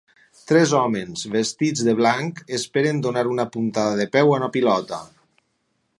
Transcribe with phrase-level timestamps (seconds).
[0.51, 5.01] Tres homes vestits de blanc esperen donar una puntada de peu a una pilota.